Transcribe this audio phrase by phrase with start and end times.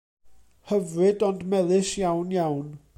[0.67, 2.69] Hyfryd ond melys iawn iawn.